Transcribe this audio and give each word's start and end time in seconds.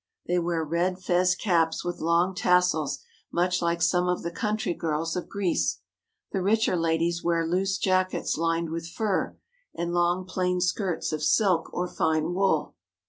They 0.25 0.39
wear 0.39 0.63
red 0.65 0.97
fez 0.97 1.35
caps 1.35 1.85
with 1.85 1.99
long 2.01 2.33
tassels 2.33 3.03
much 3.31 3.61
like 3.61 3.83
some 3.83 4.07
of 4.07 4.23
the 4.23 4.31
country 4.31 4.73
girls 4.73 5.15
of 5.15 5.29
Greece. 5.29 5.79
The 6.31 6.41
richer 6.41 6.75
ladies 6.75 7.23
wear 7.23 7.45
loose 7.45 7.77
jackets 7.77 8.35
lined 8.35 8.71
with 8.71 8.87
fur, 8.89 9.37
and 9.75 9.93
long 9.93 10.25
plain 10.25 10.59
skirts 10.59 11.13
of 11.13 11.21
silk 11.21 11.71
or 11.71 11.87
fine 11.87 12.33
wool. 12.33 12.73